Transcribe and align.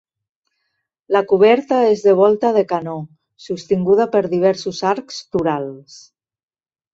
La 1.15 1.19
coberta 1.31 1.77
és 1.89 2.01
de 2.05 2.15
volta 2.19 2.51
de 2.55 2.63
canó 2.71 2.95
sostinguda 3.49 4.09
per 4.17 4.23
diversos 4.33 4.81
arcs 4.95 5.21
torals. 5.37 6.01